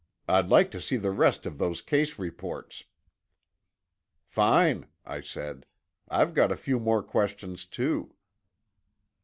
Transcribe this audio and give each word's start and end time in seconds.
I'd 0.27 0.49
like 0.49 0.71
to 0.71 0.81
see 0.81 0.97
the 0.97 1.11
rest 1.11 1.45
of 1.45 1.59
those 1.59 1.79
case 1.79 2.17
reports." 2.17 2.85
"Fine," 4.25 4.87
I 5.05 5.21
said. 5.21 5.67
"I've 6.09 6.33
got 6.33 6.51
a 6.51 6.57
few 6.57 6.79
more 6.79 7.03
questions, 7.03 7.65
too." 7.67 8.15